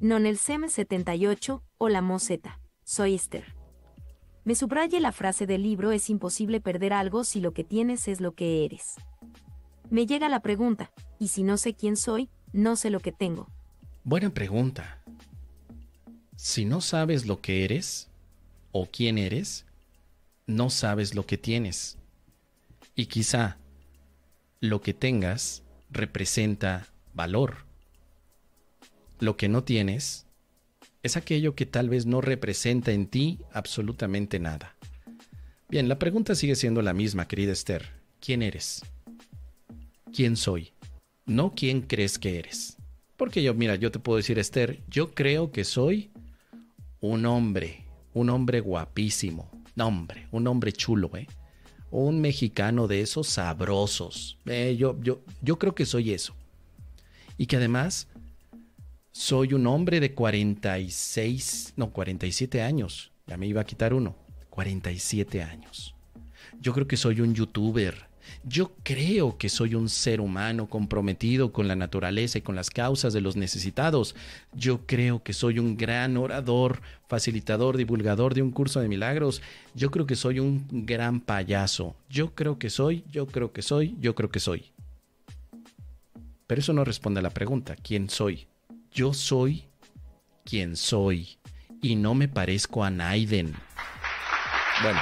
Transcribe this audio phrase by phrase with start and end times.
[0.00, 3.54] Non el SEM78, hola Moseta, soy Esther.
[4.44, 8.22] Me subraye la frase del libro es imposible perder algo si lo que tienes es
[8.22, 8.94] lo que eres.
[9.90, 13.46] Me llega la pregunta, y si no sé quién soy, no sé lo que tengo.
[14.02, 15.02] Buena pregunta.
[16.34, 18.08] Si no sabes lo que eres
[18.72, 19.66] o quién eres,
[20.46, 21.98] no sabes lo que tienes.
[22.94, 23.58] Y quizá
[24.60, 27.69] lo que tengas representa valor
[29.20, 30.26] lo que no tienes
[31.02, 34.76] es aquello que tal vez no representa en ti absolutamente nada.
[35.68, 37.90] Bien, la pregunta sigue siendo la misma, querida Esther.
[38.20, 38.82] ¿Quién eres?
[40.12, 40.72] ¿Quién soy?
[41.26, 42.76] No quién crees que eres.
[43.16, 46.10] Porque yo, mira, yo te puedo decir, Esther, yo creo que soy
[47.00, 47.84] un hombre,
[48.14, 49.50] un hombre guapísimo.
[49.76, 51.26] No, hombre, un hombre chulo, ¿eh?
[51.90, 54.38] Un mexicano de esos sabrosos.
[54.46, 56.34] Eh, yo, yo, yo creo que soy eso.
[57.38, 58.08] Y que además
[59.12, 63.10] soy un hombre de 46, no, 47 años.
[63.26, 64.16] Ya me iba a quitar uno.
[64.50, 65.94] 47 años.
[66.60, 68.08] Yo creo que soy un youtuber.
[68.44, 73.12] Yo creo que soy un ser humano comprometido con la naturaleza y con las causas
[73.12, 74.14] de los necesitados.
[74.52, 79.42] Yo creo que soy un gran orador, facilitador, divulgador de un curso de milagros.
[79.74, 81.96] Yo creo que soy un gran payaso.
[82.08, 84.72] Yo creo que soy, yo creo que soy, yo creo que soy.
[86.46, 88.46] Pero eso no responde a la pregunta, ¿quién soy?
[88.92, 89.64] Yo soy
[90.44, 91.38] quien soy
[91.82, 93.54] y no me parezco a Naiden.
[94.82, 95.00] Bueno,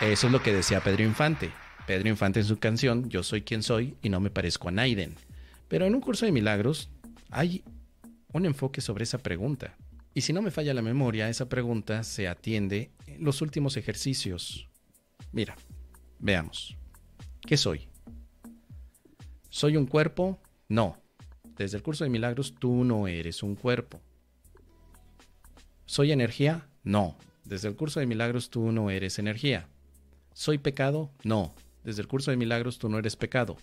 [0.00, 1.50] eso es lo que decía Pedro Infante.
[1.86, 5.14] Pedro Infante en su canción Yo soy quien soy y no me parezco a Naiden.
[5.68, 6.90] Pero en un curso de milagros
[7.30, 7.62] hay
[8.32, 9.76] un enfoque sobre esa pregunta.
[10.14, 14.68] Y si no me falla la memoria, esa pregunta se atiende en los últimos ejercicios.
[15.32, 15.56] Mira,
[16.20, 16.76] veamos.
[17.46, 17.88] ¿Qué soy?
[19.50, 20.40] ¿Soy un cuerpo?
[20.68, 21.03] No.
[21.56, 24.00] Desde el curso de milagros tú no eres un cuerpo.
[25.86, 26.66] ¿Soy energía?
[26.82, 27.16] No.
[27.44, 29.68] Desde el curso de milagros tú no eres energía.
[30.32, 31.10] ¿Soy pecado?
[31.22, 31.54] No.
[31.84, 33.56] Desde el curso de milagros tú no eres pecado.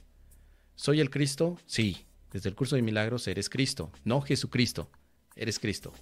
[0.75, 1.57] ¿Soy el Cristo?
[1.65, 2.05] Sí.
[2.31, 4.89] Desde el curso de milagros eres Cristo, no Jesucristo.
[5.35, 5.93] Eres Cristo.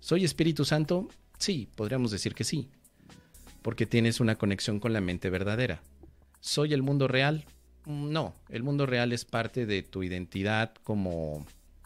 [0.00, 1.08] ¿Soy Espíritu Santo?
[1.38, 2.70] Sí, podríamos decir que sí.
[3.60, 5.82] Porque tienes una conexión con la mente verdadera.
[6.40, 7.44] ¿Soy el mundo real?
[7.86, 11.44] No, el mundo real es parte de tu identidad como...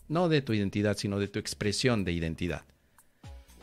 [0.09, 2.65] No de tu identidad, sino de tu expresión de identidad.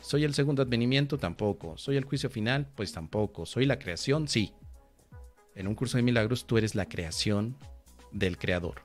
[0.00, 1.18] ¿Soy el segundo advenimiento?
[1.18, 1.76] Tampoco.
[1.76, 2.68] ¿Soy el juicio final?
[2.76, 3.46] Pues tampoco.
[3.46, 4.28] ¿Soy la creación?
[4.28, 4.52] Sí.
[5.56, 7.56] En un curso de milagros tú eres la creación
[8.12, 8.82] del creador.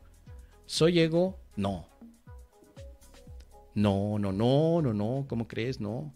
[0.66, 1.38] ¿Soy ego?
[1.56, 1.88] No.
[3.75, 5.25] No, no, no, no, no.
[5.28, 5.79] ¿Cómo crees?
[5.79, 6.13] No.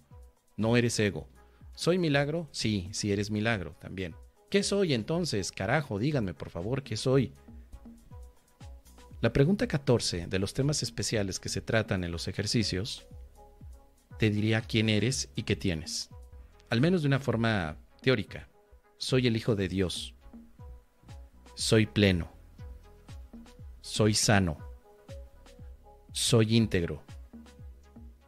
[0.58, 1.28] No eres ego.
[1.76, 2.48] ¿Soy milagro?
[2.52, 4.16] Sí, sí eres milagro también.
[4.56, 5.52] ¿Qué soy entonces?
[5.52, 7.34] Carajo, díganme por favor, ¿qué soy?
[9.20, 13.06] La pregunta 14 de los temas especiales que se tratan en los ejercicios
[14.18, 16.10] te diría quién eres y qué tienes.
[16.70, 18.48] Al menos de una forma teórica.
[18.98, 20.16] Soy el Hijo de Dios.
[21.56, 22.32] Soy pleno.
[23.82, 24.58] Soy sano.
[26.14, 27.04] Soy íntegro.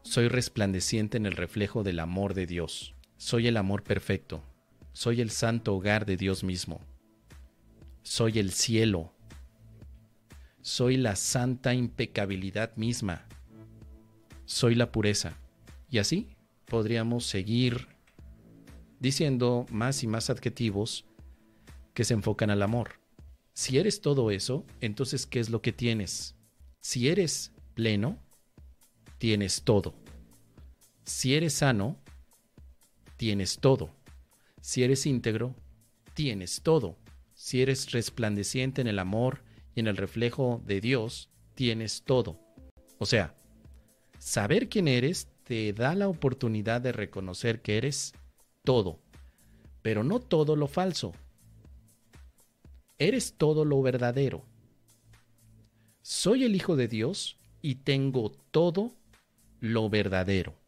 [0.02, 2.96] Soy resplandeciente en el reflejo del amor de Dios.
[3.16, 4.44] Soy el amor perfecto
[4.98, 6.82] soy el santo hogar de Dios mismo.
[8.02, 9.14] Soy el cielo.
[10.62, 13.24] Soy la santa impecabilidad misma.
[14.46, 15.38] Soy la pureza.
[15.92, 16.36] Y así
[16.66, 17.88] podríamos seguir
[19.00, 21.06] diciendo más y más adjetivos
[21.94, 23.00] que se enfocan al amor.
[23.54, 26.34] Si eres todo eso, entonces ¿qué es lo que tienes?
[26.82, 28.18] Si eres pleno,
[29.20, 29.94] tienes todo.
[31.04, 31.98] Si eres sano,
[33.16, 33.92] tienes todo.
[34.68, 35.56] Si eres íntegro,
[36.14, 36.98] tienes todo.
[37.34, 39.42] Si eres resplandeciente en el amor
[39.74, 42.42] y en el reflejo de Dios, tienes todo.
[42.98, 43.34] O sea,
[44.20, 48.12] saber quién eres te da la oportunidad de reconocer que eres
[48.66, 49.00] todo,
[49.84, 51.14] pero no todo lo falso.
[53.00, 54.44] Eres todo lo verdadero.
[56.02, 58.92] Soy el Hijo de Dios y tengo todo
[59.62, 60.60] lo verdadero.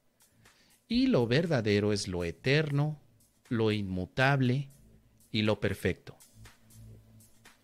[0.88, 2.98] Y lo verdadero es lo eterno,
[3.50, 4.70] lo inmutable
[5.32, 6.16] y lo perfecto.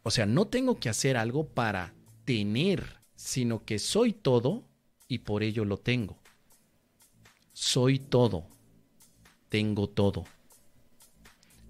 [0.04, 1.94] O sea, no tengo que hacer algo para
[2.26, 4.68] tener, sino que soy todo
[5.08, 6.20] y por ello lo tengo.
[7.54, 8.48] Soy todo.
[9.50, 10.26] Tengo todo.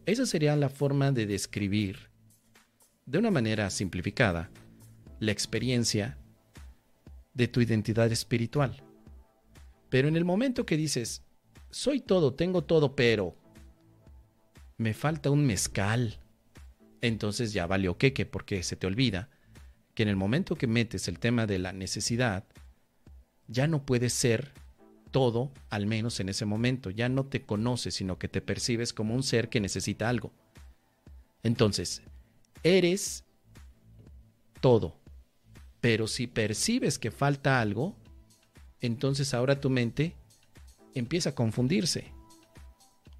[0.05, 2.09] Esa sería la forma de describir,
[3.05, 4.49] de una manera simplificada,
[5.19, 6.17] la experiencia
[7.33, 8.83] de tu identidad espiritual.
[9.89, 11.23] Pero en el momento que dices,
[11.69, 13.35] soy todo, tengo todo, pero
[14.77, 16.19] me falta un mezcal.
[17.01, 19.29] Entonces ya valió queque porque se te olvida
[19.93, 22.45] que en el momento que metes el tema de la necesidad,
[23.47, 24.51] ya no puedes ser
[25.11, 26.89] todo, al menos en ese momento.
[26.89, 30.33] Ya no te conoces, sino que te percibes como un ser que necesita algo.
[31.43, 32.01] Entonces,
[32.63, 33.23] eres
[34.59, 34.99] todo.
[35.79, 37.95] Pero si percibes que falta algo,
[38.81, 40.15] entonces ahora tu mente
[40.95, 42.11] empieza a confundirse.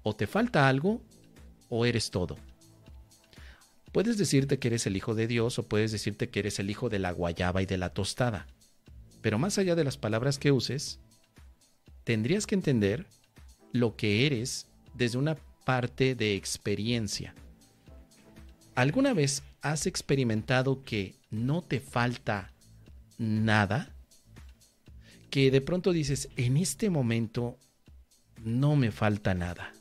[0.02, 1.00] O te falta algo
[1.68, 2.36] o eres todo.
[3.92, 6.88] Puedes decirte que eres el hijo de Dios o puedes decirte que eres el hijo
[6.88, 8.46] de la guayaba y de la tostada.
[9.22, 11.00] Pero más allá de las palabras que uses,
[12.04, 13.06] tendrías que entender
[13.72, 17.34] lo que eres desde una parte de experiencia.
[18.74, 22.52] ¿Alguna vez has experimentado que no te falta
[23.16, 23.90] nada?
[25.30, 27.58] Que de pronto dices, en este momento
[28.44, 29.72] no me falta nada.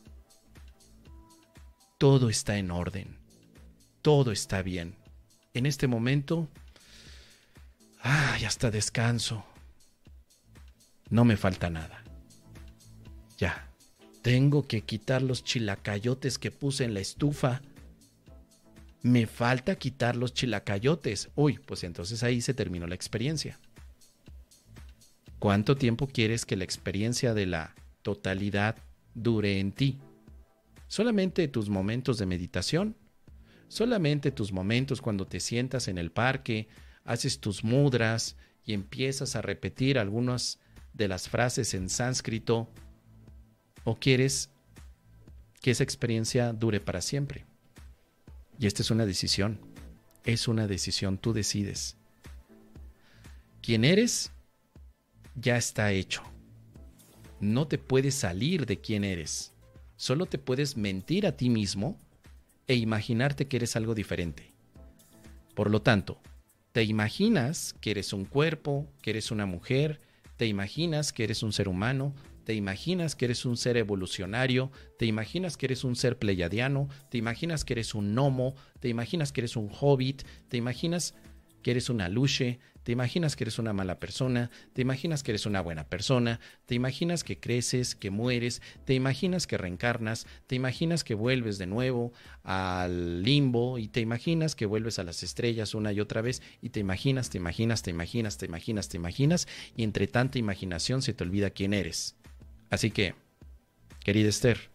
[2.06, 3.18] Todo está en orden.
[4.04, 4.94] Todo está bien.
[5.56, 6.48] En este momento,
[8.00, 9.44] ay, hasta descanso.
[11.10, 12.04] No me falta nada.
[13.40, 13.72] Ya.
[14.22, 17.64] Tengo que quitar los chilacayotes que puse en la estufa
[19.02, 21.30] me falta quitar los chilacayotes.
[21.34, 23.60] Uy, pues entonces ahí se terminó la experiencia.
[25.40, 27.74] ¿Cuánto tiempo quieres que la experiencia de la
[28.04, 28.76] totalidad
[29.16, 29.98] dure en ti?
[30.88, 32.96] ¿Solamente tus momentos de meditación?
[33.68, 36.68] ¿Solamente tus momentos cuando te sientas en el parque,
[37.04, 40.60] haces tus mudras y empiezas a repetir algunas
[40.94, 42.70] de las frases en sánscrito?
[43.84, 44.52] ¿O quieres
[45.62, 47.46] que esa experiencia dure para siempre?
[48.60, 49.60] Y esta es una decisión.
[50.24, 51.98] Es una decisión, tú decides.
[53.62, 54.32] Quién eres
[55.36, 56.24] ya está hecho.
[57.40, 59.55] No te puedes salir de quién eres.
[59.98, 62.00] Solo te puedes mentir a ti mismo
[62.68, 64.54] e imaginarte que eres algo diferente.
[65.54, 66.20] Por lo tanto,
[66.72, 70.02] te imaginas que eres un cuerpo, que eres una mujer,
[70.36, 72.14] te imaginas que eres un ser humano,
[72.44, 77.18] te imaginas que eres un ser evolucionario, te imaginas que eres un ser pleiadiano, te
[77.18, 81.16] imaginas que eres un gnomo, te imaginas que eres un hobbit, te imaginas
[81.66, 85.48] que eres una luche, te imaginas que eres una mala persona, te imaginas que eres
[85.48, 91.04] una buena persona, te imaginas que creces, que mueres, te imaginas que reencarnas, te imaginas
[91.04, 92.14] que vuelves de nuevo
[92.44, 96.70] al limbo y te imaginas que vuelves a las estrellas una y otra vez y
[96.70, 101.16] te imaginas, te imaginas, te imaginas, te imaginas, te imaginas y entre tanta imaginación se
[101.16, 102.16] te olvida quién eres.
[102.70, 103.16] Así que,
[104.04, 104.70] querida Esther,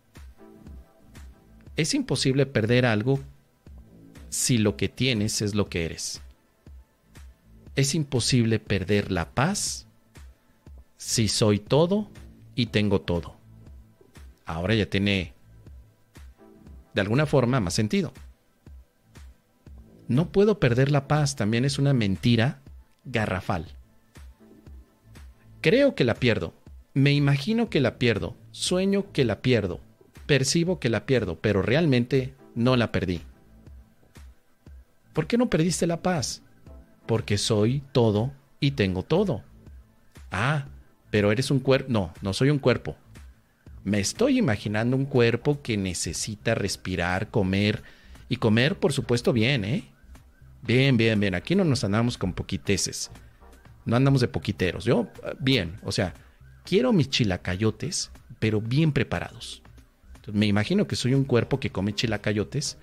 [1.77, 3.21] es imposible perder algo
[4.29, 6.21] si lo que tienes es lo que eres.
[7.77, 9.87] Es imposible perder la paz
[10.97, 12.11] si soy todo
[12.55, 13.37] y tengo todo.
[14.45, 15.33] Ahora ya tiene
[16.95, 18.13] de alguna forma más sentido.
[20.09, 22.61] No puedo perder la paz también es una mentira
[23.05, 23.67] garrafal.
[25.61, 26.53] Creo que la pierdo,
[26.95, 29.81] me imagino que la pierdo, sueño que la pierdo,
[30.27, 33.21] percibo que la pierdo, pero realmente no la perdí.
[35.13, 36.43] ¿Por qué no perdiste la paz?
[37.11, 38.31] Porque soy todo
[38.61, 39.43] y tengo todo.
[40.31, 40.67] Ah,
[41.11, 41.91] pero eres un cuerpo.
[41.91, 42.95] No, no soy un cuerpo.
[43.83, 47.83] Me estoy imaginando un cuerpo que necesita respirar, comer.
[48.29, 49.83] Y comer, por supuesto, bien, ¿eh?
[50.63, 51.35] Bien, bien, bien.
[51.35, 53.11] Aquí no nos andamos con poquiteces.
[53.85, 54.85] No andamos de poquiteros.
[54.85, 55.09] Yo,
[55.41, 55.81] bien.
[55.83, 56.15] O sea,
[56.65, 59.63] quiero mis chilacayotes, pero bien preparados.
[60.33, 62.79] me imagino que soy un cuerpo que come chilacayotes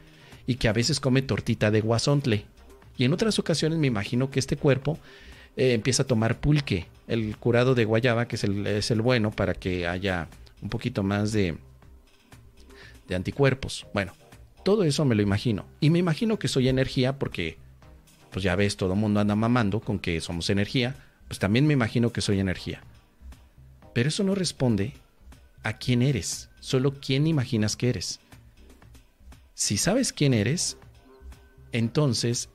[0.46, 2.46] y que a veces come tortita de guasontle.
[2.98, 4.98] Y en otras ocasiones me imagino que este cuerpo
[5.56, 9.32] eh, empieza a tomar pulque, el curado de guayaba, que es el, es el bueno
[9.32, 10.27] para que haya
[10.62, 11.58] un poquito más de,
[13.08, 13.86] de anticuerpos.
[13.94, 14.13] Bueno,
[14.63, 15.66] todo eso me lo imagino.
[15.80, 17.58] Y me imagino que soy energía porque,
[18.32, 20.96] pues ya ves, todo el mundo anda mamando con que somos energía.
[21.27, 22.82] Pues también me imagino que soy energía.
[23.94, 24.94] Pero eso no responde
[25.63, 28.20] a quién eres, solo quién imaginas que eres.
[29.54, 30.77] Si sabes quién eres,
[31.72, 32.50] entonces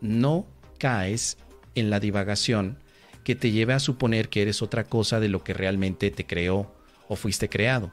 [0.00, 0.46] no
[0.78, 1.38] caes
[1.74, 2.78] en la divagación
[3.24, 6.74] que te lleve a suponer que eres otra cosa de lo que realmente te creó
[7.08, 7.92] o fuiste creado.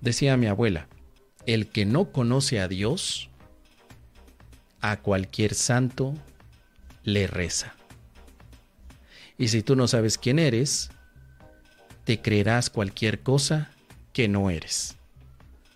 [0.00, 0.88] Decía mi abuela,
[1.46, 3.30] el que no conoce a Dios,
[4.80, 6.14] a cualquier santo
[7.02, 7.74] le reza.
[9.38, 10.90] Y si tú no sabes quién eres,
[12.04, 13.70] te creerás cualquier cosa
[14.12, 14.96] que no eres.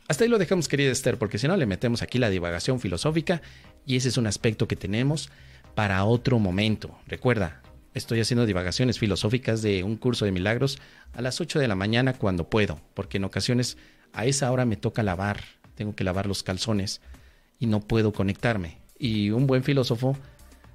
[0.08, 3.42] Hasta ahí lo dejamos, querida Esther, porque si no le metemos aquí la divagación filosófica
[3.86, 5.30] y ese es un aspecto que tenemos
[5.74, 6.98] para otro momento.
[7.06, 7.62] Recuerda,
[7.94, 10.78] estoy haciendo divagaciones filosóficas de un curso de milagros
[11.12, 13.76] a las 8 de la mañana cuando puedo, porque en ocasiones
[14.12, 15.42] a esa hora me toca lavar,
[15.74, 17.00] tengo que lavar los calzones
[17.58, 18.78] y no puedo conectarme.
[18.98, 20.16] Y un buen filósofo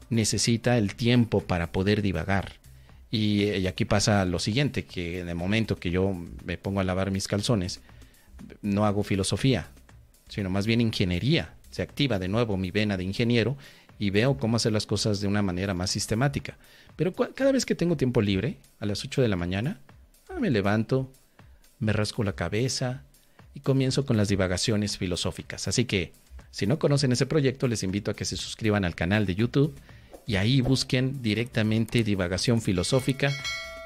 [0.09, 2.53] necesita el tiempo para poder divagar
[3.11, 7.11] Y, aquí pasa lo siguiente, que en el momento que yo me pongo a lavar
[7.11, 7.81] mis calzones,
[8.61, 9.69] no hago filosofía,
[10.27, 11.53] sino más bien ingeniería.
[11.75, 13.57] Se activa de nuevo mi vena de ingeniero
[13.99, 16.57] y veo cómo hacer las cosas de una manera más sistemática.
[16.95, 19.81] Pero cada vez que tengo tiempo libre, a las 8 de la mañana,
[20.29, 21.11] ah, me levanto,
[21.79, 23.03] me rasco la cabeza
[23.53, 25.67] y comienzo con las divagaciones filosóficas.
[25.67, 26.13] Así que,
[26.49, 29.75] si no conocen ese proyecto, les invito a que se suscriban al canal de YouTube
[30.25, 33.33] y ahí busquen directamente divagación filosófica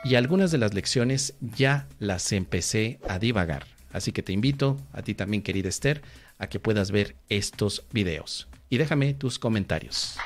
[0.03, 3.65] y algunas de las lecciones ya las empecé a divagar.
[3.91, 6.03] Así que te invito, a ti también querida Esther,
[6.39, 8.47] a que puedas ver estos videos.
[8.69, 10.17] Y déjame tus comentarios.